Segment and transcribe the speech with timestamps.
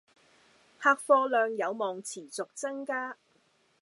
[0.79, 3.15] 客貨量有望持續增加